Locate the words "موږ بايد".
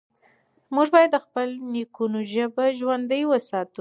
0.75-1.09